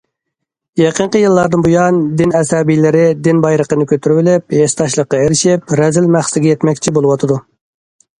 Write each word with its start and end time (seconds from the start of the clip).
يېقىنقى 0.79 1.19
يىللاردىن 1.23 1.65
بۇيان، 1.65 1.99
دىن 2.21 2.31
ئەسەبىيلىرى 2.39 3.03
دىن 3.27 3.43
بايرىقىنى 3.43 3.87
كۆتۈرۈۋېلىپ، 3.91 4.55
ھېسداشلىققا 4.61 5.21
ئېرىشىپ، 5.27 5.75
رەزىل 5.81 6.09
مەقسىتىگە 6.17 6.51
يەتمەكچى 6.55 6.95
بولۇۋاتىدۇ. 6.97 7.39